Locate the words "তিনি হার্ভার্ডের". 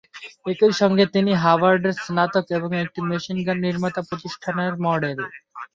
1.15-1.95